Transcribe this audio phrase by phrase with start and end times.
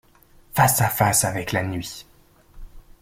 [0.55, 2.07] Face à face avec la nuit